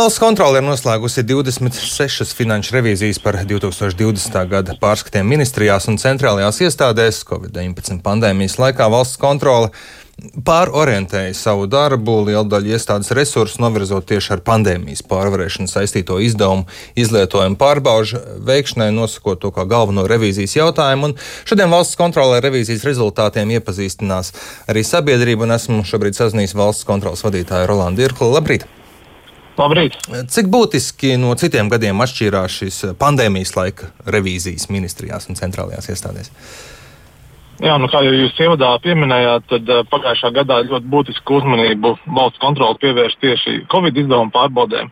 Valsts 0.00 0.20
kontrole 0.22 0.62
ir 0.62 0.64
noslēgusi 0.64 1.20
26 1.28 2.30
finanšu 2.32 2.72
revīzijas 2.72 3.18
par 3.20 3.36
2020. 3.44 4.38
gada 4.48 4.72
pārskatiem 4.80 5.26
ministrijās 5.28 5.90
un 5.92 5.98
centrālajās 6.00 6.62
iestādēs. 6.64 7.18
Covid-19 7.28 8.00
pandēmijas 8.06 8.56
laikā 8.62 8.86
valsts 8.88 9.20
kontrole 9.20 9.68
pārorientēja 10.46 11.34
savu 11.36 11.68
darbu, 11.68 12.16
lielu 12.30 12.48
daļu 12.48 12.72
iestādes 12.78 13.12
resursu 13.18 13.60
novirzot 13.60 14.08
tieši 14.08 14.38
ar 14.38 14.44
pandēmijas 14.48 15.04
pārvarēšanu 15.10 15.68
saistīto 15.68 16.16
izdevumu 16.24 16.64
izlietojumu 16.96 17.60
pārbaužu 17.60 18.24
veikšanai, 18.48 18.88
nosakot 18.96 19.44
to 19.44 19.52
kā 19.52 19.68
galveno 19.68 20.08
revīzijas 20.08 20.56
jautājumu. 20.62 21.12
Un 21.12 21.16
šodien 21.44 21.76
valsts 21.76 22.00
kontrolē 22.00 22.40
revīzijas 22.40 22.88
rezultātiem 22.88 23.52
iepazīstinās 23.60 24.32
arī 24.64 24.86
sabiedrība, 24.94 25.44
un 25.44 25.58
esmu 25.60 25.84
šobrīd 25.84 26.16
sazinājies 26.16 26.56
valsts 26.56 26.88
kontrolas 26.88 27.26
vadītāju 27.28 27.74
Rolandu 27.74 28.08
Irklu. 28.08 28.32
Labrīt! 28.38 28.70
Labrīt. 29.60 29.96
Cik 30.32 30.48
būtiski 30.48 31.16
no 31.20 31.34
citiem 31.36 31.68
gadiem 31.68 32.00
atšķīrās 32.00 32.54
šīs 32.62 32.78
pandēmijas 33.00 33.52
laika 33.58 33.90
revīzijas 34.08 34.70
ministrijās 34.72 35.28
un 35.28 35.36
centrālajās 35.36 35.90
iestādēs? 35.92 36.30
Jā, 37.60 37.74
nu, 37.76 37.90
kā 37.92 38.00
jau 38.00 38.14
jūs 38.14 38.38
ievadā 38.40 38.70
pieminējāt, 38.80 39.44
tad 39.50 39.68
uh, 39.68 39.82
pagājušā 39.92 40.30
gadā 40.38 40.62
ļoti 40.64 40.90
būtisku 40.94 41.40
uzmanību 41.42 41.92
valsts 42.16 42.40
kontrole 42.40 42.78
pievērš 42.80 43.18
tieši 43.20 43.56
Covid 43.72 44.00
izdevumu 44.00 44.32
pārbaudēm. 44.32 44.88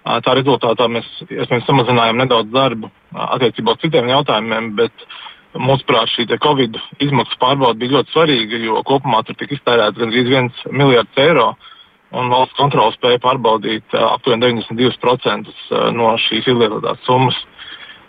Tā 0.00 0.32
rezultātā 0.34 0.86
mēs, 0.88 1.06
mēs 1.30 1.66
samazinājām 1.68 2.18
nedaudz 2.22 2.48
darbu 2.50 2.88
attiecībā 3.12 3.74
uz 3.76 3.82
citiem 3.82 4.08
jautājumiem, 4.08 4.70
bet 4.78 5.04
mūsuprāt 5.60 6.08
šī 6.14 6.24
Covid 6.40 6.78
izmaksu 7.04 7.36
pārbaude 7.38 7.78
bija 7.82 7.98
ļoti 7.98 8.14
svarīga, 8.14 8.62
jo 8.64 8.80
kopumā 8.88 9.20
tur 9.28 9.36
tika 9.38 9.54
iztērēts 9.58 10.00
gandrīz 10.00 10.32
1 10.32 10.72
miljards 10.72 11.20
eiro. 11.20 11.50
Uh, 11.52 11.70
un 12.16 12.30
valsts 12.32 12.58
kontrole 12.58 12.94
spēja 12.96 13.20
pārbaudīt 13.22 13.94
aptuveni 13.94 14.62
92% 14.64 15.50
uh, 15.50 15.88
no 15.94 16.14
šīs 16.18 16.48
izlietotās 16.50 17.02
summas. 17.06 17.38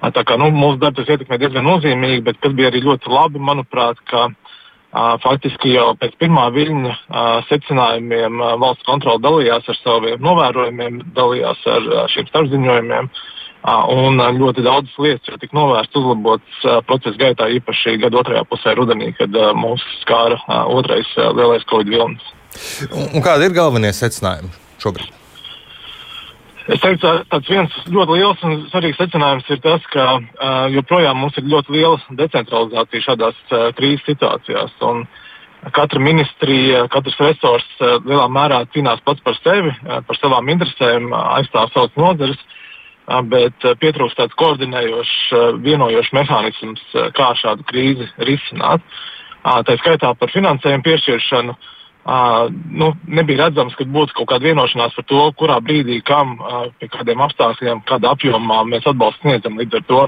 Tā 0.02 0.24
kā 0.26 0.34
nu, 0.42 0.48
mūsu 0.50 0.80
darbs 0.82 1.10
ietekmē 1.14 1.38
diezgan 1.38 1.68
nozīmīgi, 1.68 2.24
bet 2.26 2.40
kas 2.42 2.56
bija 2.58 2.72
arī 2.72 2.82
ļoti 2.82 3.12
labi, 3.14 3.42
manuprāt, 3.52 4.00
ka 4.10 4.24
uh, 4.32 5.14
faktiski 5.22 5.76
jau 5.76 5.92
pēc 6.02 6.16
pirmā 6.24 6.48
viļņa 6.56 6.94
uh, 6.96 7.28
secinājumiem 7.52 8.42
uh, 8.42 8.56
valsts 8.64 8.88
kontrole 8.88 9.22
dalījās 9.22 9.70
ar 9.70 9.78
saviem 9.84 10.26
novērojumiem, 10.26 11.04
dalījās 11.14 11.62
ar 11.70 11.86
uh, 11.86 12.02
šiem 12.14 12.32
starpziņojumiem. 12.32 13.14
Un 13.62 14.18
ļoti 14.18 14.64
daudzas 14.66 14.96
lietas 14.98 15.28
jau 15.30 15.36
tika 15.38 15.54
novērstas, 15.54 16.00
uzlabotas 16.00 16.86
procesa 16.88 17.20
gaitā, 17.20 17.46
īpaši 17.60 18.00
gada 18.02 18.18
otrajā 18.24 18.42
pusē, 18.50 18.74
rudenī, 18.74 19.12
kad 19.14 19.38
mūs 19.54 19.86
skāra 20.00 20.40
otrais 20.66 21.14
lielais 21.38 21.68
Covid 21.70 21.94
vilnis. 21.94 22.32
Un, 22.92 23.10
un 23.16 23.24
kādi 23.24 23.48
ir 23.48 23.56
galvenie 23.56 23.92
secinājumi 23.96 24.52
šobrīd? 24.82 25.18
Es 26.70 26.80
teiktu, 26.84 27.10
tāds 27.32 27.50
viens 27.50 27.74
ļoti 27.90 28.20
liels 28.20 28.44
un 28.46 28.60
svarīgs 28.70 29.00
secinājums 29.02 29.48
ir 29.50 29.60
tas, 29.64 29.86
ka 29.92 30.06
uh, 30.20 30.68
joprojām 30.70 31.18
mums 31.18 31.40
ir 31.40 31.50
ļoti 31.50 31.74
liela 31.74 31.98
decentralizācija 32.20 33.06
šādās 33.08 33.40
uh, 33.50 33.72
krīzes 33.76 34.06
situācijās. 34.06 34.76
Un 34.86 35.04
katra 35.74 36.02
ministrija, 36.02 36.86
katrs 36.94 37.18
resurs 37.24 37.66
uh, 37.82 37.98
lielā 38.06 38.30
mērā 38.30 38.62
cīnās 38.76 39.02
pats 39.08 39.26
par 39.26 39.40
sevi, 39.42 39.74
uh, 39.88 40.00
par 40.06 40.22
savām 40.22 40.54
interesēm, 40.54 41.10
uh, 41.10 41.34
aizstāv 41.40 41.74
savas 41.74 41.98
nozares, 41.98 42.46
uh, 42.46 43.20
bet 43.34 43.66
uh, 43.66 43.74
pietrūkst 43.82 44.22
tāds 44.22 44.38
koordinējošs, 44.38 45.18
uh, 45.34 45.50
vienojošs 45.66 46.14
mehānisms, 46.20 46.86
uh, 46.94 47.10
kā 47.18 47.34
šādu 47.42 47.66
krīzi 47.74 48.08
risināt. 48.30 48.86
Uh, 49.42 49.64
tā 49.66 49.80
skaitā 49.82 50.14
par 50.14 50.30
finansējumu 50.30 50.86
piešķiršanu. 50.86 51.58
Uh, 51.58 51.78
Uh, 52.02 52.50
nu, 52.74 52.88
nebija 53.06 53.46
redzams, 53.46 53.76
ka 53.78 53.86
būtu 53.86 54.16
kaut 54.18 54.32
kāda 54.32 54.48
vienošanās 54.50 54.96
par 54.98 55.06
to, 55.06 55.22
kurā 55.38 55.60
brīdī, 55.62 56.00
kam, 56.02 56.34
uh, 56.42 56.64
pie 56.82 56.90
kādiem 56.90 57.22
apstākļiem, 57.22 57.84
kādā 57.86 58.16
apjomā 58.16 58.64
mēs 58.66 58.88
atbalstu 58.90 59.22
sniedzam. 59.22 59.60
Līdz 59.62 59.78
ar 59.78 59.86
to 59.86 60.00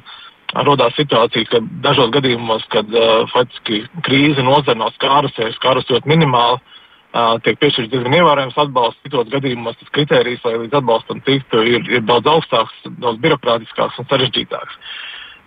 radās 0.57 0.97
situācija, 0.97 1.51
ka 1.51 1.61
dažos 1.85 2.09
gadījumos, 2.15 2.65
kad 2.73 2.89
uh, 2.97 3.27
faktiski 3.29 3.83
krīze 4.07 4.41
nozara 4.41 4.79
nav 4.79 4.89
skārusies, 4.97 5.53
skārus 5.59 5.85
ļoti 5.93 6.09
minimāli, 6.09 6.57
uh, 6.57 7.37
tiek 7.45 7.61
piešķirts 7.61 7.93
diezgan 7.93 8.17
ievērojams 8.17 8.57
atbalsts. 8.65 9.01
Citos 9.05 9.29
gadījumos 9.29 9.77
tas 9.77 9.93
kriterijs, 9.93 10.41
lai 10.47 10.63
līdz 10.63 10.81
atbalstam 10.81 11.21
tiktu, 11.29 11.61
ir, 11.61 11.85
ir 11.93 12.05
daudz 12.09 12.25
augstāks, 12.33 12.73
daudz 12.89 13.21
birokrātiskāks 13.21 14.01
un 14.01 14.09
sarežģītāks. 14.09 14.81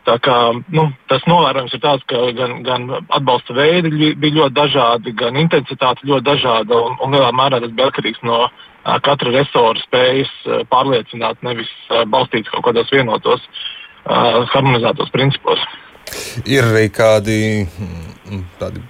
Tā 0.06 0.21
kā, 0.22 0.37
nu, 0.71 0.84
tas 1.11 1.25
novērojums 1.27 1.72
ir 1.75 1.81
tāds, 1.83 2.05
ka 2.06 2.28
gan, 2.37 2.61
gan 2.67 2.84
atbalsta 2.94 3.56
veidi 3.56 4.12
bija 4.15 4.37
ļoti 4.37 4.55
dažādi, 4.55 5.15
gan 5.19 5.39
intensitāte 5.41 6.06
ļoti 6.06 6.27
dažāda. 6.28 6.78
Un, 6.78 6.94
un 7.03 7.17
lielā 7.17 7.33
mērā 7.34 7.59
tas 7.65 7.72
bija 7.75 7.89
atkarīgs 7.91 8.22
no 8.27 8.45
uh, 8.47 8.99
katra 9.03 9.33
resora 9.34 9.83
spējas 9.83 10.31
uh, 10.47 10.61
pārliecināt, 10.71 11.43
nevis 11.47 11.72
uh, 11.91 12.05
balstīts 12.12 12.53
kaut 12.55 12.69
kādos 12.69 12.93
vienotos, 12.95 13.43
uh, 14.06 14.45
harmonizētos 14.55 15.11
principos. 15.15 15.65
Ir 16.47 16.69
arī 16.69 16.87
kādi 16.95 17.41
mm, 17.66 18.45
tādi 18.61 18.84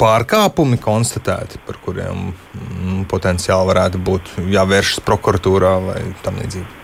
pārkāpumi 0.00 0.76
konstatēti, 0.82 1.62
par 1.64 1.80
kuriem 1.80 2.34
mm, 2.34 3.06
potenciāli 3.08 3.72
varētu 3.72 4.02
būt 4.10 4.34
jāvēršas 4.52 5.00
prokuratūrā 5.08 5.72
vai 5.88 6.02
tam 6.26 6.36
līdzīgi. 6.42 6.79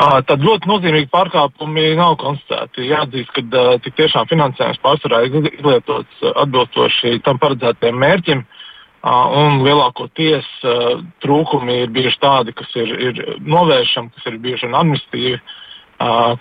Tad 0.00 0.40
ļoti 0.40 0.68
nozīmīgi 0.70 1.10
pārkāpumi 1.12 1.90
nav 1.98 2.14
konstatēti. 2.22 2.86
Jāatzīst, 2.88 3.34
ka 3.36 3.64
tik 3.84 3.98
tiešām 3.98 4.30
finansējums 4.30 4.80
pārsvarā 4.80 5.26
ir 5.26 5.50
izlietots 5.50 6.22
atbilstoši 6.30 7.18
tam 7.26 7.40
paredzētajiem 7.42 7.98
mērķim. 8.00 8.40
Un 9.04 9.60
lielākoties 9.64 10.48
trūkumi 11.24 11.82
ir 11.82 11.92
bijuši 11.92 12.20
tādi, 12.20 12.54
kas 12.56 12.72
ir, 12.80 12.94
ir 13.10 13.20
novēršami, 13.44 14.12
kas 14.16 14.30
ir 14.30 14.38
bijuši 14.44 14.70
administratīvi, 14.70 15.40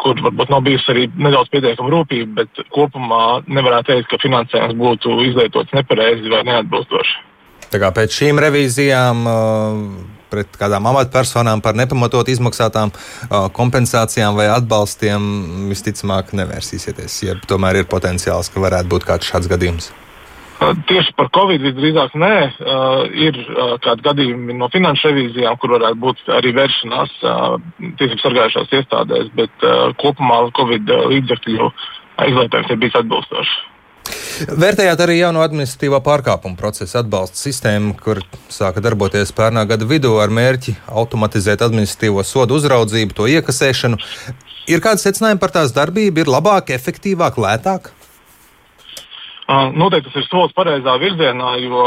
kur 0.03 0.21
varbūt 0.23 0.53
nav 0.53 0.63
bijusi 0.63 0.91
arī 0.93 1.03
nedaudz 1.19 1.51
pietiekama 1.51 1.91
rūpība, 1.91 2.43
bet 2.43 2.61
kopumā 2.75 3.41
nevarētu 3.47 3.91
teikt, 3.91 4.07
ka 4.11 4.21
finansējums 4.23 4.79
būtu 4.79 5.17
izlietots 5.27 5.75
nepareizi 5.75 6.31
vai 6.31 6.45
neatbilstoši. 6.47 7.19
Tā 7.69 7.83
kā 7.83 7.91
pēc 7.95 8.15
šīm 8.21 8.39
revīzijām 8.43 9.27
pret 10.31 10.59
kādām 10.59 10.89
amatpersonām 10.91 11.63
par 11.65 11.77
nepamatot 11.77 12.29
izmaksātām 12.31 12.93
kompensācijām 13.55 14.37
vai 14.39 14.49
atbalstiem 14.53 15.69
visticamāk 15.71 16.35
nevērsīsieties, 16.37 17.23
ja 17.27 17.39
tomēr 17.49 17.81
ir 17.81 17.89
potenciāls, 17.89 18.51
ka 18.53 18.63
varētu 18.63 18.93
būt 18.93 19.09
kāds 19.09 19.31
šāds 19.31 19.51
gadījums. 19.51 19.91
Tieši 20.59 21.13
par 21.15 21.29
Covid 21.31 21.61
visdrīzāk 21.63 22.17
nē, 22.19 22.33
uh, 22.51 23.05
ir 23.15 23.37
uh, 23.45 23.77
kādi 23.79 24.03
gadījumi 24.03 24.57
no 24.59 24.67
finanšu 24.73 25.07
revīzijām, 25.07 25.55
kur 25.61 25.77
varētu 25.77 25.99
būt 26.03 26.25
arī 26.35 26.51
vēršanās 26.57 27.13
uh, 27.23 27.55
tiesību 28.01 28.19
sargājušās 28.25 28.75
iestādēs, 28.81 29.31
bet 29.39 29.63
uh, 29.63 29.95
kopumā 30.03 30.41
Covid 30.59 30.91
līdzekļu 31.13 31.71
izvērtējums 32.27 32.73
ir 32.75 32.81
bijis 32.83 32.99
atbilstošs. 32.99 33.55
Vērtējāt 34.39 35.01
arī 35.03 35.17
jauno 35.19 35.41
administratīvā 35.43 35.99
pārkāpuma 36.05 36.55
procesa 36.59 37.01
atbalsta 37.01 37.35
sistēmu, 37.41 37.95
kur 37.99 38.21
sāka 38.51 38.79
darboties 38.83 39.33
pērnā 39.35 39.65
gada 39.67 39.87
vidū 39.89 40.13
ar 40.23 40.31
mērķi 40.31 40.77
automatizēt 40.87 41.63
administratīvo 41.65 42.23
sodu 42.23 42.55
uzraudzību, 42.59 43.17
to 43.17 43.27
iekasēšanu. 43.33 43.99
Ir 44.71 44.83
kāds 44.85 45.03
secinājums 45.03 45.41
par 45.43 45.51
tās 45.57 45.75
darbību? 45.75 46.23
Ir 46.23 46.31
labāk, 46.31 46.71
efektīvāk, 46.77 47.41
lētāk? 47.41 47.91
Noteikti 49.49 50.13
tas 50.13 50.21
ir 50.21 50.29
solis 50.29 50.55
pareizā 50.55 50.95
virzienā, 51.01 51.51
jo 51.65 51.83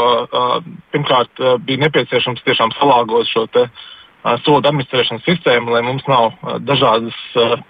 pirmkārt 0.93 1.43
bija 1.65 1.85
nepieciešams 1.87 2.45
tiešām 2.45 2.75
salāgot 2.77 3.29
šo 3.31 3.47
sodu 4.43 4.67
administrēšanas 4.67 5.25
sistēmu, 5.25 5.73
lai 5.73 5.81
mums 5.87 6.05
nav 6.11 6.35
dažādas 6.67 7.17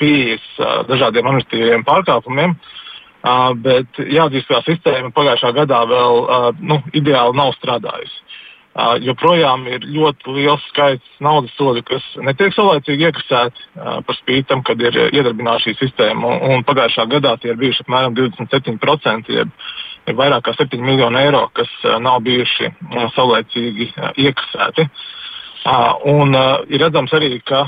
pieejas 0.02 0.44
dažādiem 0.90 1.30
administratīviem 1.30 1.86
pārkāpumiem. 1.88 2.58
Uh, 2.58 2.80
Uh, 3.24 3.54
bet 3.56 4.00
jāatzīst, 4.04 4.50
ka 4.50 4.60
sistēma 4.66 5.14
pagājušā 5.16 5.54
gadā 5.56 5.78
vēl 5.88 6.18
uh, 6.24 6.50
nu, 6.60 6.82
ideāli 6.92 7.38
nav 7.40 7.54
strādājusi. 7.56 8.18
Uh, 8.74 8.98
joprojām 9.06 9.64
ir 9.70 9.86
ļoti 9.86 10.34
liels 10.34 10.66
skaits 10.72 11.22
naudas 11.24 11.54
sodu, 11.56 11.86
kas 11.88 12.04
netiek 12.26 12.52
saulēcīgi 12.56 13.08
iekasēti 13.08 13.64
uh, 13.78 14.02
par 14.04 14.18
spīti 14.18 14.50
tam, 14.50 14.66
kad 14.68 14.82
ir 14.84 14.98
iedarbināta 15.06 15.64
šī 15.64 15.76
sistēma. 15.80 16.34
Un, 16.34 16.58
un 16.58 16.68
pagājušā 16.68 17.08
gadā 17.16 17.38
tie 17.40 17.54
ir 17.54 17.62
bijuši 17.64 17.86
apmēram 17.86 18.18
27%, 18.20 19.32
jeb 19.32 19.56
ir 20.10 20.20
vairāk 20.20 20.44
kā 20.50 20.58
7 20.60 20.84
miljoni 20.84 21.24
eiro, 21.24 21.46
kas 21.56 21.72
uh, 21.86 21.96
nav 22.04 22.20
bijuši 22.28 22.74
uh, 22.74 23.08
saulēcīgi 23.16 23.92
uh, 23.94 24.12
iekasēti. 24.20 24.90
Uh, 24.90 25.23
Un 25.64 26.36
ir 26.68 26.82
redzams 26.84 27.14
arī, 27.16 27.38
ka 27.48 27.62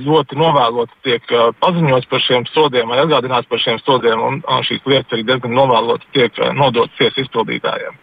ļoti 0.00 0.38
novēloti 0.40 0.94
tiek 1.04 1.32
paziņots 1.60 2.08
par 2.08 2.22
šiem 2.24 2.46
sodiem 2.48 2.88
vai 2.88 3.02
atgādināts 3.02 3.48
par 3.50 3.60
šiem 3.60 3.80
sodiem, 3.84 4.22
un 4.24 4.38
šīs 4.64 4.80
lietas 4.88 5.12
arī 5.12 5.26
diezgan 5.28 5.52
novēloti 5.58 6.08
tiek 6.16 6.40
nodotas 6.56 6.96
tiesu 6.96 7.26
izpildītājiem. 7.26 7.98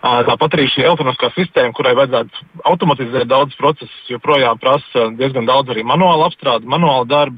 Tāpat 0.00 0.56
arī 0.56 0.64
šī 0.72 0.86
elektroniskā 0.86 1.28
sistēma, 1.34 1.74
kurai 1.76 1.92
vajadzētu 1.98 2.46
automatizēt 2.70 3.28
daudzus 3.28 3.58
procesus, 3.60 3.98
joprojām 4.08 4.56
prasa 4.62 5.10
diezgan 5.18 5.44
daudz 5.44 5.74
arī 5.74 5.84
manuālu 5.84 6.24
apstrādi, 6.30 6.64
manuālu 6.64 7.04
darbu, 7.10 7.36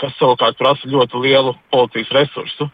kas 0.00 0.16
savukārt 0.16 0.56
prasa 0.56 0.88
ļoti 0.88 1.20
lielu 1.20 1.52
policijas 1.74 2.14
resursu. 2.16 2.70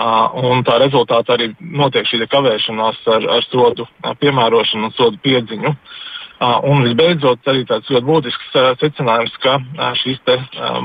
Uh, 0.00 0.60
tā 0.64 0.76
rezultātā 0.78 1.34
arī 1.34 1.48
notiek 1.60 2.06
šī 2.06 2.20
kavēšanās 2.30 3.00
ar, 3.10 3.24
ar 3.36 3.48
sodu 3.48 3.88
piemērošanu 4.20 4.86
un 4.86 4.94
sodu 4.94 5.18
piedziņu. 5.24 5.72
Uh, 5.72 6.09
Un 6.40 6.86
visbeidzot, 6.86 7.44
arī 7.52 7.66
tāds 7.68 7.90
ļoti 7.92 8.06
būtisks 8.06 8.54
secinājums, 8.80 9.34
ka 9.42 9.58
šīs 10.00 10.22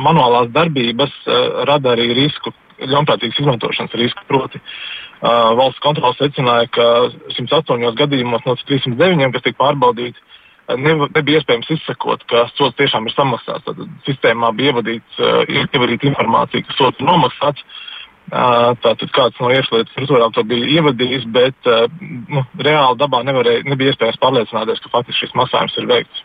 manuālās 0.03 0.49
darbības 0.51 1.13
rada 1.69 1.93
arī 1.93 2.09
risku, 2.17 2.51
ļaunprātīgas 2.83 3.39
izmantošanas 3.39 3.95
risku. 3.95 4.25
Proti, 4.27 4.59
valsts 5.23 5.79
kontrole 5.79 6.11
secināja, 6.19 6.67
ka 6.75 6.87
108 7.37 7.95
gadījumos 8.01 8.43
no 8.43 8.57
309, 8.67 9.31
kas 9.31 9.45
tika 9.45 9.61
pārbaudīti, 9.63 10.19
ne, 10.75 10.97
nebija 11.15 11.39
iespējams 11.39 11.71
izsekot, 11.77 12.27
ka 12.27 12.49
sots 12.57 12.75
tiešām 12.75 13.07
ir 13.07 13.15
samaksāts. 13.15 13.63
Tad 13.63 13.79
sistēmā 14.09 14.51
bija 14.59 14.75
ievadīta 14.75 16.11
informācija, 16.11 16.67
ka 16.67 16.75
sots 16.75 16.99
ir 16.99 17.07
nomaksāts. 17.07 17.63
Tātad 18.31 19.09
kāds 19.13 19.37
no 19.41 19.51
iekšlietu 19.53 19.91
struktūrām 19.93 20.33
to 20.33 20.43
bija 20.49 20.79
ievadījis, 20.79 21.27
bet 21.33 21.67
nu, 22.01 22.41
reāli 22.57 22.97
dabā 22.97 23.21
nevarēja, 23.27 23.65
nebija 23.69 23.93
iespējams 23.93 24.21
pārliecināties, 24.23 24.81
ka 24.81 24.93
faktiski 24.93 25.25
šis 25.25 25.35
maksājums 25.37 25.77
ir 25.77 25.91
veikts. 25.91 26.23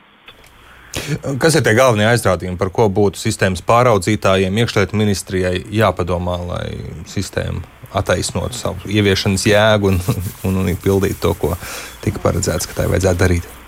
Kas 1.38 1.55
ir 1.55 1.62
tie 1.62 1.76
galvenie 1.76 2.08
aizrādījumi, 2.08 2.58
par 2.58 2.73
ko 2.75 2.88
būtu 2.91 3.20
sistēmas 3.20 3.62
pāraudzītājiem, 3.69 4.56
iekšlietu 4.62 4.99
ministrijai 4.99 5.61
jāpadomā, 5.70 6.41
lai 6.49 6.67
sistēma 7.11 7.62
attaisnotu 8.00 8.58
savu 8.58 8.91
ieviešanas 8.91 9.47
jēgu 9.47 9.93
un, 9.93 10.02
un, 10.49 10.61
un 10.64 10.76
pildītu 10.82 11.20
to, 11.23 11.35
ko 11.38 11.55
tika 12.05 12.23
paredzēts, 12.25 12.70
ka 12.70 12.82
tai 12.82 12.91
vajadzētu 12.91 13.23
darīt? 13.23 13.60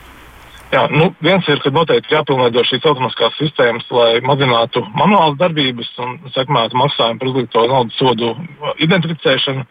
Jā, 0.72 0.86
nu, 0.88 1.10
viens 1.20 1.44
ir, 1.52 1.60
ka 1.60 1.68
noteikti 1.68 2.14
jāpilnveido 2.14 2.62
šīs 2.64 2.86
automātiskās 2.88 3.34
sistēmas, 3.36 3.84
lai 3.92 4.22
mazinātu 4.24 4.80
manuālas 4.96 5.36
darbības 5.40 5.90
un 6.00 6.14
sekmētu 6.32 6.78
maksājumu 6.80 7.20
par 7.20 7.28
uzlikto 7.28 7.64
naudas 7.68 7.98
sodu 8.00 8.30
identificēšanu. 8.80 9.66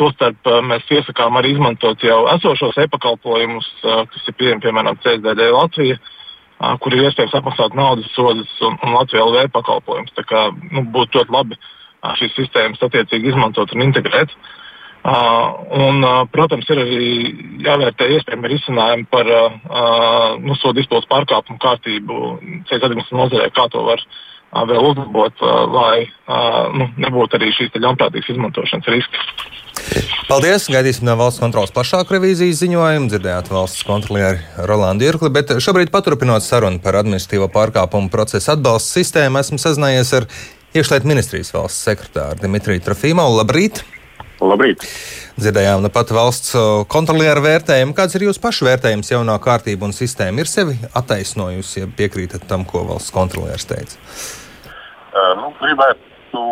Tostarp 0.00 0.48
mēs 0.66 0.88
iesakām 0.96 1.36
arī 1.38 1.52
izmantot 1.52 2.02
jau 2.02 2.22
esošos 2.32 2.80
e-pakalpojumus, 2.82 3.68
kas 3.82 4.26
ir 4.26 4.36
pieejami 4.40 4.64
piemēram 4.64 4.98
CSDD 5.04 5.50
Latvija, 5.52 5.98
uh, 6.00 6.72
kur 6.80 6.96
ir 6.96 7.04
iespējams 7.06 7.36
apmaksāt 7.38 7.76
naudas 7.78 8.08
sodus 8.16 8.50
un, 8.64 8.80
un 8.82 8.96
Latvijas 8.96 9.28
LV 9.28 9.52
pakalpojumus. 9.54 10.16
Tā 10.16 10.26
kā 10.26 10.48
nu, 10.72 10.82
būtu 10.96 11.20
ļoti 11.20 11.36
labi 11.36 11.60
šīs 12.18 12.34
sistēmas 12.40 12.82
attiecīgi 12.82 13.30
izmantot 13.30 13.76
un 13.76 13.86
integrēt. 13.86 14.34
Uh, 14.34 14.61
un, 15.02 16.04
protams, 16.30 16.68
ir 16.70 16.78
arī 16.82 17.06
jāvērtē 17.64 18.06
iespējami 18.16 18.52
risinājumi 18.52 19.08
par 19.10 19.30
nu, 20.42 20.54
sodu 20.60 20.82
izpildes 20.82 21.08
pārkāpumu 21.10 21.58
kārtību 21.62 22.18
ceļu 22.70 22.86
administrācijas 22.86 23.18
nozarē, 23.18 23.48
kā 23.56 23.66
to 23.72 23.82
var 23.88 24.04
vēl 24.52 24.84
uzlabot, 24.92 25.42
lai 25.72 26.04
nu, 26.76 26.86
nebūtu 27.02 27.38
arī 27.38 27.50
šīs 27.56 27.74
ļaunprātīgas 27.82 28.30
izmantošanas 28.34 28.90
riski. 28.94 29.26
Paldies! 30.28 30.68
Gaidīsim 30.70 31.06
no 31.08 31.16
valsts 31.18 31.42
kontrolas 31.42 31.72
plašāku 31.74 32.14
revīzijas 32.14 32.60
ziņojumu. 32.62 33.08
Dzirdējāt 33.10 33.50
valsts 33.52 33.82
kontrolieri 33.88 34.44
Rolandu 34.68 35.08
Irkli, 35.08 35.32
bet 35.34 35.50
šobrīd 35.64 35.90
paturpinot 35.92 36.44
sarunu 36.46 36.80
par 36.84 37.00
administratīvo 37.00 37.48
pārkāpumu 37.52 38.12
procesu 38.12 38.54
atbalsta 38.54 39.00
sistēmu, 39.00 39.40
esmu 39.42 39.58
sazinājies 39.60 40.14
ar 40.20 40.28
iekšlietu 40.76 41.10
ministrijas 41.10 41.52
valsts 41.56 41.88
sekretāru 41.88 42.44
Dimitriju 42.44 42.84
Trofīmovu. 42.86 43.40
Labrīt! 43.42 43.82
Labrīt! 44.42 44.82
Dzirdējām 45.38 45.84
nu 45.84 45.90
pat 45.92 46.10
valsts 46.12 46.52
kontrolieru 46.92 47.44
vērtējumu. 47.44 47.94
Kāds 47.96 48.16
ir 48.18 48.26
jūsu 48.26 48.42
pašu 48.42 48.66
vērtējums 48.68 49.12
jaunā 49.14 49.38
kārtība 49.42 49.86
un 49.88 49.94
sistēma? 49.96 50.42
Ir 50.42 50.50
sevi 50.50 50.76
attaisnojusi, 50.98 51.84
ja 51.84 51.90
piekrītat 51.98 52.48
tam, 52.50 52.66
ko 52.68 52.84
valsts 52.88 53.14
kontrolieris 53.14 53.68
teica? 53.70 53.96
Uh, 55.12 55.32
nu, 55.38 55.52
gribētu 55.60 56.42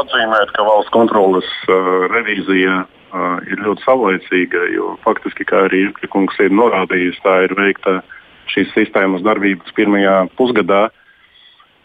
atzīmēt, 0.00 0.52
ka 0.56 0.66
valsts 0.66 0.92
kontrolas 0.94 1.48
uh, 1.68 2.08
revīzija 2.14 2.80
uh, 2.84 3.38
ir 3.50 3.62
ļoti 3.66 3.84
savlaicīga, 3.86 4.66
jo 4.74 4.94
faktiski, 5.04 5.46
kā 5.50 5.64
arī 5.68 5.88
Irkļakungs 5.88 6.40
ir 6.46 6.54
norādījis, 6.54 7.22
tā 7.26 7.40
ir 7.46 7.56
veikta 7.58 8.00
šīs 8.54 8.72
sistēmas 8.76 9.24
darbības 9.26 9.74
pirmajā 9.76 10.24
pusgadā. 10.38 10.86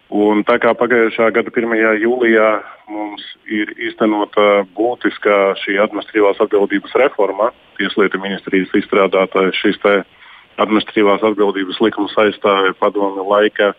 Un 0.09 0.41
tā 0.41 0.55
kā 0.57 0.71
pagājušā 0.73 1.27
gada 1.35 1.51
1. 1.53 1.73
jūlijā 2.01 2.47
mums 2.89 3.21
ir 3.45 3.69
īstenota 3.77 4.63
būtiska 4.73 5.53
šī 5.61 5.77
administratīvās 5.83 6.41
atbildības 6.41 6.95
reforma. 6.97 7.51
Tieslietu 7.77 8.17
ministrijas 8.21 8.73
izstrādāta 8.73 9.51
šis 9.53 9.77
administratīvās 10.57 11.21
atbildības 11.29 11.77
likums 11.85 12.17
aizstāja 12.17 12.73
padomu 12.81 13.27
laika 13.29 13.75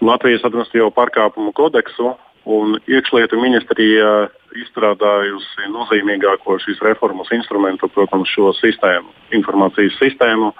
Latvijas 0.00 0.44
administratīvo 0.48 0.88
pārkāpumu 0.96 1.52
kodeksu. 1.56 2.14
Un 2.46 2.78
iekšlietu 2.88 3.36
ministrija 3.42 4.30
izstrādājusi 4.56 5.68
nozīmīgāko 5.68 6.56
šīs 6.62 6.80
reformas 6.80 7.28
instrumentu, 7.34 7.90
protams, 7.92 8.30
šo 8.32 8.52
sistēmu, 8.56 9.10
informācijas 9.36 9.98
sistēmu, 10.00 10.52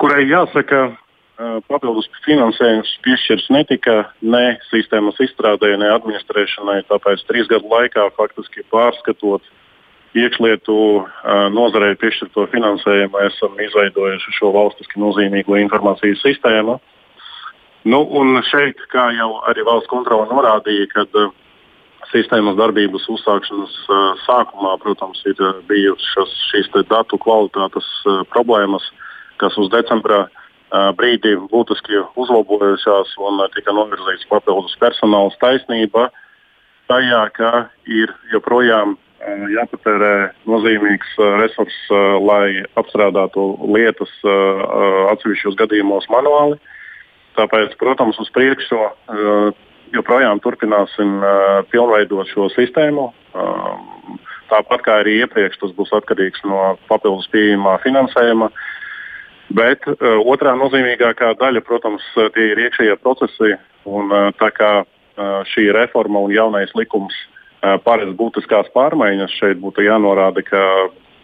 kurai 0.00 0.24
jāsaka, 0.24 0.88
Papildus 1.36 2.08
finansējums 2.24 2.94
piešķirts 3.04 3.50
netika 3.52 3.96
ne 4.24 4.56
sistēmas 4.70 5.18
izstrādē, 5.20 5.74
ne 5.76 5.90
administrēšanai. 5.92 6.78
Tāpēc 6.88 7.24
trīs 7.28 7.50
gadu 7.50 7.68
laikā 7.68 8.06
faktiski 8.16 8.64
pārskatot 8.72 9.44
iekšlietu 10.16 10.76
nozarei 11.52 11.92
piešķirto 12.00 12.46
finansējumu, 12.54 13.20
esam 13.28 13.58
izveidojuši 13.60 14.32
šo 14.38 14.52
valstiski 14.54 15.02
nozīmīgo 15.02 15.58
informācijas 15.60 16.24
sistēmu. 16.24 16.78
Nu, 17.86 18.00
un 18.18 18.40
šeit, 18.48 18.80
kā 18.90 19.10
jau 19.14 19.36
arī 19.46 19.66
valsts 19.66 19.92
kontrole 19.92 20.30
norādīja, 20.32 20.88
kad 20.94 21.20
sistēmas 22.14 22.56
darbības 22.56 23.04
uzsākšanas 23.12 23.76
sākumā, 24.24 24.72
protams, 24.80 25.20
ir 25.28 25.44
bijušas 25.68 26.32
šīs 26.48 26.72
datu 26.88 27.20
kvalitātes 27.20 27.92
problēmas, 28.32 28.88
kas 29.36 29.60
uz 29.60 29.68
decembra 29.74 30.24
brīdī 30.72 31.36
būtiski 31.50 32.02
uzlabojušās 32.18 33.14
un 33.22 33.42
tika 33.54 33.72
novirzīts 33.72 34.26
papildus 34.30 34.76
personāls 34.80 35.36
taisnība 35.38 36.10
tajā, 36.90 37.22
ka 37.34 37.50
ir 37.86 38.12
joprojām 38.32 38.96
jāpatērē 39.26 40.32
nozīmīgs 40.46 41.16
resurss, 41.40 41.90
lai 42.22 42.62
apstrādātu 42.78 43.56
lietas 43.74 44.12
atsevišķos 45.14 45.56
gadījumos 45.58 46.06
manuāli. 46.12 46.58
Tāpēc, 47.36 47.74
protams, 47.78 48.18
uz 48.22 48.30
priekšu 48.32 48.78
joprojām 49.94 50.40
turpināsim 50.44 51.18
pilnveidot 51.72 52.30
šo 52.32 52.50
sistēmu. 52.54 53.10
Tāpat 54.46 54.82
kā 54.86 55.00
arī 55.02 55.20
iepriekš, 55.24 55.58
tas 55.58 55.74
būs 55.74 55.90
atkarīgs 55.96 56.44
no 56.46 56.76
papildus 56.86 57.26
pieejamā 57.32 57.80
finansējuma. 57.82 58.46
Uh, 58.46 58.75
Bet 59.54 59.86
uh, 59.86 60.18
otrā 60.26 60.56
nozīmīgākā 60.58 61.36
daļa, 61.38 61.62
protams, 61.66 62.04
tie 62.34 62.50
ir 62.50 62.60
iekšējie 62.66 62.96
procesi. 63.02 63.54
Un, 63.86 64.10
uh, 64.10 64.32
tā 64.40 64.50
kā 64.50 64.70
uh, 64.82 65.42
šī 65.46 65.68
reforma 65.76 66.24
un 66.26 66.34
jaunais 66.34 66.72
likums 66.74 67.14
uh, 67.14 67.76
paredz 67.84 68.16
būtiskās 68.18 68.72
pārmaiņas, 68.74 69.36
šeit 69.38 69.62
būtu 69.62 69.86
jānorāda, 69.86 70.42
ka 70.42 70.62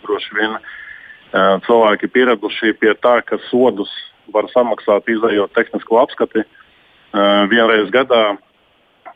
droši 0.06 0.38
vien 0.38 0.54
uh, 0.54 1.58
cilvēki 1.66 2.12
pieraduši 2.14 2.76
pie 2.78 2.94
tā, 3.02 3.18
ka 3.26 3.40
sodus 3.48 3.90
var 4.32 4.46
samaksāt 4.54 5.10
izējot 5.10 5.54
tehnisko 5.58 5.98
apskati 6.04 6.44
uh, 6.44 7.42
vienreiz 7.50 7.90
gadā. 7.90 8.36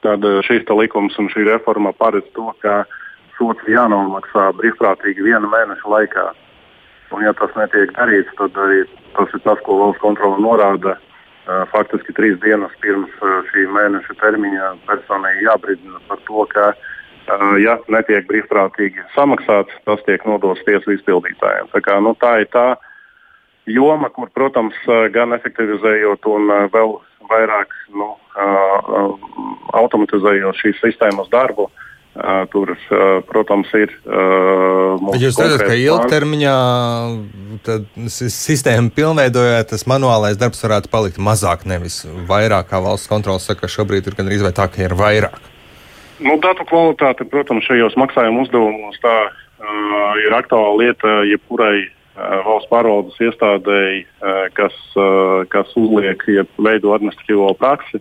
Tad 0.02 0.26
uh, 0.26 0.40
šīs 0.42 0.66
likums 0.75 1.14
un 1.22 1.30
šī 1.30 1.46
reforma 1.46 1.94
paredz 1.94 2.26
to, 2.34 2.50
ka 2.58 2.82
sots 3.38 3.70
jānomaksā 3.70 4.50
brīvprātīgi 4.58 5.25
viena 5.30 5.46
mēneša 5.46 5.94
laikā. 5.94 6.26
Un, 7.14 7.22
ja 7.22 7.32
tas 7.38 7.52
netiek 7.58 7.92
darīts, 7.96 8.32
tad 8.38 8.56
arī 8.58 8.82
tas 9.16 9.34
ir 9.34 9.42
tas, 9.44 9.60
ko 9.66 9.78
valsts 9.82 10.02
kontrole 10.02 10.40
norāda. 10.42 10.96
Faktiski 11.70 12.10
trīs 12.16 12.40
dienas 12.42 12.72
pirms 12.82 13.12
šī 13.52 13.68
mēneša 13.70 14.16
termiņa 14.18 14.72
personai 14.88 15.36
jābrīdina 15.44 16.00
par 16.08 16.18
to, 16.26 16.42
ka, 16.50 16.72
ja 17.62 17.76
netiek 17.92 18.26
brīvprātīgi 18.26 19.04
samaksāts, 19.14 19.76
tas 19.86 20.02
tiek 20.08 20.26
nodots 20.26 20.64
tiesu 20.66 20.96
izpildītājiem. 20.96 21.70
Tā, 21.70 21.82
kā, 21.86 22.00
nu, 22.02 22.16
tā 22.18 22.40
ir 22.42 22.50
tā 22.50 22.66
joma, 23.70 24.10
kur, 24.10 24.32
protams, 24.34 24.75
gan 25.14 25.38
efektivizējot 25.38 26.26
un 26.34 26.50
vēl 26.75 26.98
vairāk 27.30 27.78
nu, 27.94 28.10
automatizējot 29.78 30.58
šīs 30.64 30.82
sistēmas 30.82 31.30
darbu, 31.30 31.70
uh, 31.70 31.86
Tur, 32.52 32.70
protams, 33.28 33.68
ir. 33.76 33.90
Bet 34.06 35.20
jūs 35.20 35.37
redzat, 35.37 35.66
ka 35.68 35.75
ilgtermiņā 35.76 36.54
sistēma 38.08 38.92
pilnveidojot, 38.96 39.68
tas 39.73 39.85
manuālais 39.90 40.38
darbs 40.40 40.62
varētu 40.64 40.88
palikt 40.92 41.20
mazāk, 41.20 41.66
nevis 41.68 42.04
vairāk, 42.28 42.70
kā 42.70 42.80
valsts 42.80 43.11
kontrole 43.11 43.42
saka, 43.42 43.68
šobrīd 43.68 44.08
ir 44.08 44.16
gandrīz 44.16 44.44
vai 44.46 44.54
tā, 44.56 44.68
ka 44.73 44.80
ir 44.87 44.96
vairāk. 44.96 45.37
Nu, 46.25 46.38
datu 46.40 46.64
kvalitāte, 46.64 47.26
protams, 47.28 47.66
šajos 47.68 47.99
maksājuma 48.00 48.46
uzdevumos 48.46 48.96
tā 49.02 49.16
uh, 49.28 50.14
ir 50.25 50.32
aktuāla 50.32 50.78
lieta 50.80 51.18
jebkurai 51.28 51.82
uh, 51.85 52.38
valsts 52.46 52.70
pārvaldes 52.70 53.18
iestādēji, 53.26 54.06
uh, 54.06 54.46
kas, 54.56 54.78
uh, 54.96 55.42
kas 55.52 55.75
uzliek, 55.76 56.25
ja 56.32 56.46
veido 56.56 56.94
administratīvo 56.96 57.52
praksi. 57.61 58.00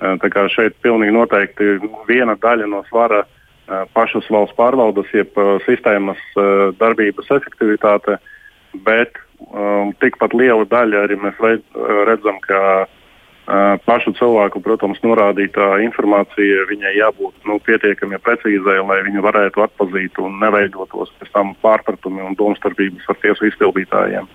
Uh, 0.00 0.16
tā 0.22 0.32
kā 0.32 0.46
šeit 0.48 0.78
pilnīgi 0.80 1.12
noteikti 1.12 1.76
viena 2.08 2.38
daļa 2.40 2.70
no 2.72 2.80
svara 2.88 3.20
uh, 3.26 3.36
pašas 3.94 4.28
valsts 4.32 4.56
pārvaldes, 4.58 5.10
jeb 5.14 5.36
sistēmas 5.66 6.20
darbības 6.80 7.28
efektivitāte, 7.36 8.16
bet 8.86 9.18
um, 9.50 9.92
tikpat 10.02 10.34
liela 10.34 10.66
daļa 10.70 11.04
arī 11.06 11.18
mēs 11.22 11.38
redzam, 12.08 12.40
ka 12.44 12.60
uh, 12.82 12.96
pašu 13.86 14.12
cilvēku, 14.18 14.60
protams, 14.62 15.00
norādītā 15.02 15.80
informācija 15.84 16.66
viņai 16.70 16.92
jābūt 16.98 17.48
nu, 17.48 17.58
pietiekami 17.66 18.20
precīzai, 18.22 18.78
lai 18.84 19.00
viņi 19.06 19.24
varētu 19.24 19.64
atpazīt 19.64 20.20
un 20.22 20.38
neveidotos 20.42 21.10
pēc 21.18 21.32
tam 21.34 21.54
pārpratumi 21.64 22.22
un 22.22 22.36
domstarpības 22.38 23.08
ar 23.08 23.18
tiesu 23.22 23.48
izpildītājiem. 23.50 24.28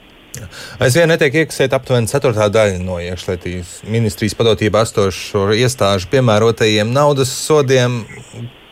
Aizvien 0.83 1.07
netiek 1.07 1.37
iekasēta 1.45 1.77
aptuveni 1.79 2.11
ceturtā 2.11 2.49
daļa 2.51 2.81
no 2.83 2.97
iekšlietīs 2.99 3.85
ministrijas 3.87 4.35
padotībā 4.35 4.83
esošo 4.83 5.47
iestāžu 5.55 6.11
piemērotajiem 6.11 6.91
naudas 6.91 7.31
sodiem. 7.31 8.01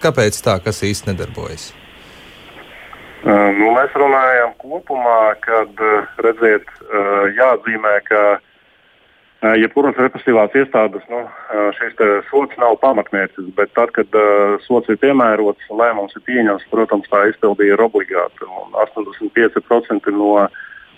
Kāpēc 0.04 0.40
tā, 0.44 0.58
kas 0.64 0.84
īsti 0.84 1.14
nedarbojas? 1.14 1.72
Uh, 3.24 3.54
nu, 3.56 3.70
mēs 3.72 3.94
runājam 3.96 4.52
kopumā, 4.60 5.36
kad 5.46 5.84
redziet, 6.26 6.68
uh, 6.84 7.30
jāatzīmē, 7.32 7.94
ka 8.10 8.24
uh, 8.36 9.54
jebkuras 9.62 9.96
represīvās 10.00 10.56
iestādes 10.60 11.04
nu, 11.12 11.22
šis 11.78 11.96
sots 12.30 12.60
nav 12.60 12.78
pamatmērķis, 12.82 13.50
bet 13.58 13.72
tad, 13.78 13.92
kad 13.96 14.16
sots 14.64 14.92
ir 14.92 15.00
piemērots, 15.02 15.72
lēmums 15.72 16.16
ir 16.16 16.24
pieņemts, 16.28 16.68
protams, 16.72 17.10
tā 17.12 17.26
izpildīja 17.32 17.76
ir 17.76 17.84
obligāta. 17.84 18.48
85% 18.86 20.14
no 20.16 20.48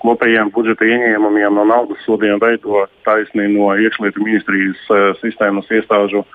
kopējiem 0.04 0.52
budžeta 0.54 0.86
ieņēmumiem 0.86 1.58
no 1.58 1.66
naudas 1.66 2.02
sodiem 2.06 2.42
veido 2.42 2.86
taisnība 3.08 3.54
no 3.56 3.72
iekšlietu 3.82 4.22
ministrijas 4.22 4.82
sistēmas 5.24 5.72
iestāžu 5.74 6.26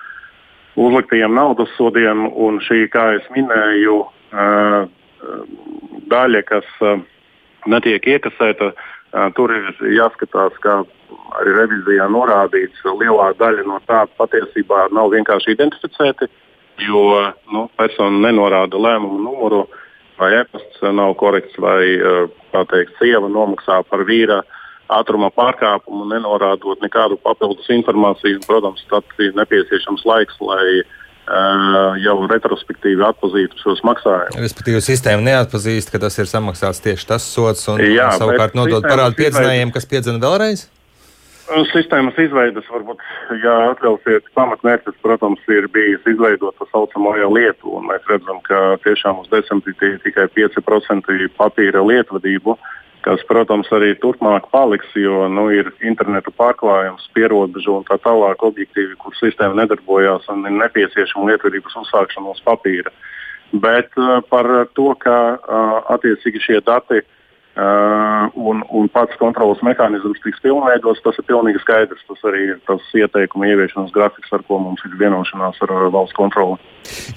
uzliktajiem 0.81 1.35
naudas 1.37 1.73
sodiem. 1.77 2.27
Un 2.33 2.61
šī, 2.65 2.85
kā 2.93 3.07
jau 3.17 3.35
minēju, 3.37 3.97
daļa, 6.11 6.43
kas 6.49 6.69
netiek 7.71 8.07
iekasēta, 8.15 8.73
tur 9.37 9.53
ir 9.55 9.71
jāskatās, 9.97 10.57
kā 10.65 10.81
arī 11.41 11.55
revizijā 11.57 12.07
norādīts, 12.13 12.85
lielā 13.01 13.33
daļa 13.39 13.67
no 13.67 13.81
tā 13.91 14.05
patiesībā 14.19 14.89
nav 14.95 15.11
vienkārši 15.15 15.55
identificēti, 15.57 16.31
jo 16.87 17.05
nu, 17.53 17.67
persona 17.77 18.23
nenorāda 18.29 18.79
lēmumu 18.81 19.21
numuru, 19.25 19.65
vai 20.21 20.33
e-pasts 20.39 20.85
nav 20.97 21.15
korekts, 21.21 21.59
vai 21.61 21.83
teikt, 22.71 22.97
sieva 23.01 23.29
nomaksā 23.29 23.83
par 23.89 24.05
vīra 24.09 24.41
ātruma 24.91 25.31
pārkāpumu, 25.35 26.09
nenorādot 26.11 26.83
nekādu 26.85 27.19
papildus 27.23 27.69
informāciju. 27.73 28.43
Protams, 28.47 28.83
tad 28.91 29.07
ir 29.23 29.37
nepieciešams 29.39 30.03
laiks, 30.09 30.41
lai 30.43 30.65
uh, 30.81 31.95
jau 32.03 32.17
retrospektīvi 32.31 33.07
atpazītu 33.07 33.61
šos 33.63 33.85
maksājumus. 33.87 34.41
Respektīvi, 34.43 34.83
sistēma 34.85 35.27
neatpazīst, 35.29 35.93
ka 35.93 36.03
tas 36.03 36.19
ir 36.19 36.31
samaksāts 36.31 36.83
tieši 36.85 37.09
tas 37.13 37.31
sots, 37.37 37.69
un 37.71 37.83
Jā, 37.85 38.11
savukārt 38.19 38.59
nodot 38.59 38.85
parādu 38.87 39.19
piedzinējiem, 39.23 39.73
kas 39.75 39.89
piedzina 39.91 40.23
vēlreiz? 40.23 40.69
Sistēmas 41.73 42.15
izveidas, 42.23 42.67
varbūt, 42.71 43.01
ja 43.43 43.55
atļausiet, 43.73 44.29
pamatmērķis, 44.39 45.01
protams, 45.03 45.41
ir 45.51 45.67
bijis 45.75 46.05
izveidot 46.07 46.55
tā 46.61 46.67
saucamo 46.71 47.11
lietu. 47.35 47.75
Mēs 47.83 48.07
redzam, 48.07 48.39
ka 48.47 48.77
tiešām 48.85 49.19
uz 49.25 49.33
desmitī 49.33 49.97
tikai 50.05 50.29
5% 50.37 51.11
papīra 51.35 51.83
lietvedību. 51.83 52.55
Kas, 53.01 53.23
protams, 53.25 53.71
arī 53.73 53.95
turpmāk 53.97 54.51
paliks, 54.53 54.91
jo 54.99 55.25
nu, 55.33 55.47
ir 55.57 55.71
interneta 55.81 56.33
pārklājums, 56.37 57.07
pierobežu 57.17 57.79
un 57.79 57.87
tā 57.89 57.97
tālāk 58.05 58.43
objektīvi, 58.45 58.99
kur 59.01 59.17
sistēma 59.17 59.63
nedarbojās 59.63 60.29
un 60.29 60.45
ir 60.45 60.59
nepieciešama 60.59 61.31
lietvedības 61.31 61.79
uzsākšana 61.81 62.35
uz 62.35 62.43
papīra. 62.45 62.93
Bet 63.63 63.97
uh, 63.97 64.21
par 64.29 64.51
to, 64.77 64.93
ka 65.01 65.17
uh, 65.33 65.81
attiecīgi 65.97 66.45
šie 66.45 66.61
dati 66.67 67.01
uh, 67.01 67.09
Uh, 67.61 68.31
un, 68.49 68.63
un 68.73 68.87
pats 68.89 69.19
kontrolas 69.21 69.59
mehānisms 69.67 70.23
tiks 70.25 70.41
pilnveidots, 70.41 71.03
tas 71.05 71.19
ir 71.21 71.27
pilnīgi 71.29 71.61
skaidrs. 71.61 72.01
Tas 72.09 72.23
arī 72.31 72.47
ir 72.55 72.61
tas 72.65 72.87
ieteikuma 72.97 73.51
ieviešanas 73.51 73.93
grafiks, 73.93 74.31
ar 74.33 74.45
ko 74.49 74.57
mums 74.63 74.81
ir 74.89 74.95
vienošanās 74.97 75.61
ar 75.67 75.75
valsts 75.93 76.17
kontroli. 76.17 76.57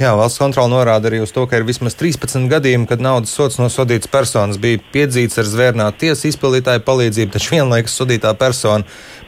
Jā, 0.01 0.11
valsts 0.19 0.41
kontrole 0.41 0.73
norāda 0.73 1.07
arī 1.07 1.21
uz 1.23 1.31
to, 1.31 1.45
ka 1.47 1.61
ir 1.61 1.67
vismaz 1.67 1.95
13 1.95 2.49
gadījumi, 2.51 2.89
kad 2.89 2.99
naudas 2.99 3.31
sots 3.31 3.61
nosodīts 3.61 4.11
personas 4.11 4.59
bija 4.59 4.81
piedzīts 4.91 5.39
ar 5.39 5.47
zvērnātu 5.47 6.03
tiesu 6.03 6.27
izpildītāju 6.33 6.83
palīdzību, 6.89 7.31
taču 7.37 7.55
vienlaikus 7.55 7.95
sodītā 8.01 8.35
persona 8.35 8.83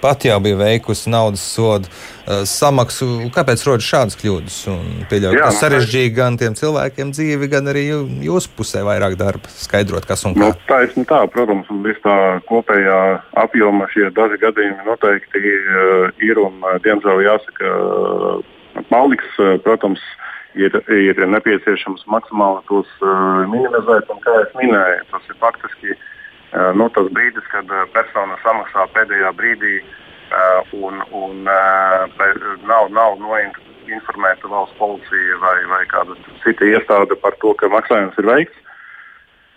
pat 0.05 0.25
jau 0.27 0.37
bija 0.43 0.59
veikusi 0.59 1.09
naudas 1.09 1.43
sodu 1.55 1.89
uh, 1.89 2.43
samaksu. 2.49 3.07
Kāpēc 3.33 3.63
rodas 3.65 3.87
šādas 3.89 4.19
kļūdas? 4.21 4.57
Pieļauju, 5.09 5.39
ka 5.39 5.49
tas 5.49 5.61
sarežģīja 5.63 6.15
gan 6.15 6.37
tiem 6.41 6.57
cilvēkiem 6.57 7.13
dzīvi, 7.15 7.49
gan 7.51 7.71
arī 7.73 7.87
jūsu 8.25 8.53
pusē 8.57 8.85
vairāk 8.85 9.17
darba 9.19 9.51
skaidrot, 9.57 10.05
kas 10.07 10.25
un 10.29 10.37
kā. 10.37 10.51
Nu, 10.51 10.59
teiksim 10.69 11.07
tā, 11.09 11.23
protams, 11.33 11.69
un 11.73 11.81
viss 11.85 12.03
tā 12.05 12.17
kopējā 12.49 12.99
apjoma 13.45 13.89
šie 13.93 14.11
daži 14.15 14.41
gadījumi 14.45 14.85
noteikti 14.87 15.41
uh, 15.41 16.11
ir 16.23 16.41
un, 16.45 16.61
uh, 16.61 16.77
diemžēl, 16.85 17.25
jāsaka, 17.25 17.73
paliks. 18.91 19.37
Protams, 19.65 20.01
ir, 20.55 20.75
ir 20.91 21.19
nepieciešams 21.35 22.05
maksimāli 22.11 22.61
tos 22.69 22.89
uh, 23.03 23.43
minimizēt, 23.51 24.11
un 24.11 24.21
kā 24.23 24.35
jau 24.39 24.49
minēju, 24.61 25.07
tas 25.11 25.31
ir 25.31 25.39
faktiski 25.41 25.97
nu, 26.77 26.89
tas 26.95 27.07
brīdis, 27.15 27.45
kad 27.51 27.69
uh, 27.71 27.85
persona 27.95 28.37
samaksā 28.43 28.87
pēdējā 28.95 29.31
brīdī 29.37 29.77
uh, 29.81 30.75
un, 30.79 31.01
un 31.15 31.43
nav, 31.45 32.91
nav 32.95 33.17
noinformēta 33.21 34.51
valsts 34.51 34.77
policija 34.79 35.39
vai, 35.43 35.57
vai 35.71 35.83
kāda 35.91 36.17
cita 36.43 36.69
iestāde 36.69 37.17
par 37.21 37.37
to, 37.43 37.53
ka 37.59 37.71
maksājums 37.73 38.17
ir 38.21 38.29
veikts. 38.31 38.61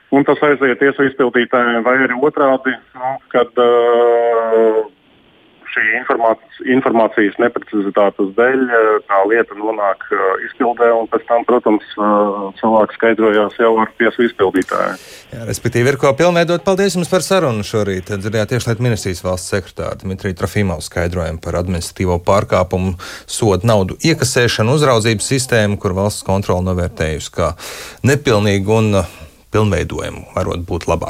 Un 0.08 0.24
tas 0.24 0.40
aiziet 0.40 0.78
tiesu 0.80 1.04
izpildītājiem, 1.04 1.82
vai 1.84 1.98
arī 2.06 2.16
otrādi, 2.24 2.72
nu, 2.96 3.10
kad 3.32 3.60
uh, 3.60 4.86
šī 5.72 5.84
informācijas, 6.00 6.60
informācijas 6.74 7.36
neprecizitātes 7.42 8.32
dēļ 8.36 8.62
tā 9.08 9.20
lieta 9.30 9.56
nonāk 9.58 10.04
uh, 10.10 10.24
izpildē, 10.48 10.90
un 10.96 11.08
pēc 11.12 11.26
tam, 11.28 11.44
protams, 11.48 11.86
uh, 11.98 12.48
cilvēks 12.60 12.98
skaidrojās 12.98 13.58
jau 13.60 13.74
ar 13.82 13.92
tiesu 14.00 14.26
izpildītāju. 14.26 14.96
Jā, 15.34 15.44
respektīvi, 15.48 15.92
ir 15.92 16.00
ko 16.00 16.12
pilnveidot. 16.18 16.64
Paldies 16.66 16.96
jums 16.98 17.12
par 17.12 17.24
sarunu 17.26 17.66
šorīt. 17.66 18.10
Dzirdējāt 18.14 18.54
tiešlietu 18.54 18.84
ministrijas 18.84 19.22
valsts 19.26 19.54
sekretāru 19.54 20.02
Dmitriju 20.02 20.38
Trofīmovu 20.40 20.84
skaidrojumu 20.84 21.42
par 21.44 21.60
administratīvo 21.62 22.18
pārkāpumu 22.26 22.96
sodu 23.28 23.68
naudu 23.68 23.98
iekasēšanu 24.08 24.78
uzraudzības 24.78 25.32
sistēmu, 25.34 25.78
kur 25.80 25.96
valsts 25.98 26.26
kontrola 26.26 26.70
novērtējusi 26.70 27.34
kā 27.38 27.52
nepilnīgu 28.08 28.78
un 28.78 29.02
pilnveidojumu 29.52 30.26
varot 30.36 30.64
būt 30.68 30.88
labāk. 30.90 31.06